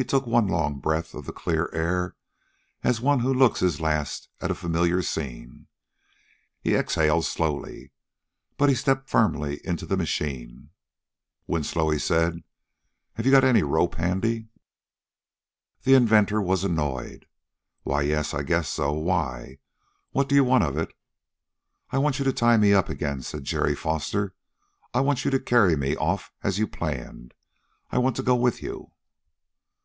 He 0.00 0.04
took 0.04 0.28
one 0.28 0.46
long 0.46 0.78
breath 0.78 1.12
of 1.12 1.26
the 1.26 1.32
clear 1.32 1.68
air 1.72 2.14
as 2.84 3.00
one 3.00 3.18
who 3.18 3.34
looks 3.34 3.58
his 3.58 3.80
last 3.80 4.28
at 4.40 4.48
a 4.48 4.54
familiar 4.54 5.02
scene. 5.02 5.66
He 6.60 6.76
exhaled 6.76 7.24
slowly. 7.24 7.90
But 8.56 8.68
he 8.68 8.76
stepped 8.76 9.08
firmly 9.10 9.60
into 9.66 9.86
the 9.86 9.96
machine. 9.96 10.70
"Winslow," 11.48 11.90
he 11.90 11.98
said, 11.98 12.44
"have 13.14 13.26
you 13.26 13.34
any 13.36 13.64
rope 13.64 13.96
handy?" 13.96 14.46
The 15.82 15.94
inventor 15.94 16.40
was 16.40 16.62
annoyed. 16.62 17.26
"Why, 17.82 18.02
yes, 18.02 18.32
I 18.32 18.44
guess 18.44 18.68
so. 18.68 18.92
Why? 18.92 19.58
What 20.12 20.28
do 20.28 20.36
you 20.36 20.44
want 20.44 20.62
of 20.62 20.78
it?" 20.78 20.94
"I 21.90 21.98
want 21.98 22.20
you 22.20 22.24
to 22.24 22.32
tie 22.32 22.56
me 22.56 22.72
up 22.72 22.88
again," 22.88 23.22
said 23.22 23.42
Jerry 23.42 23.74
Foster. 23.74 24.36
"I 24.94 25.00
want 25.00 25.24
you 25.24 25.32
to 25.32 25.40
carry 25.40 25.74
me 25.74 25.96
off 25.96 26.30
as 26.44 26.60
you 26.60 26.68
planned. 26.68 27.34
I 27.90 27.98
want 27.98 28.14
to 28.14 28.22
go 28.22 28.36
with 28.36 28.62
you." 28.62 28.92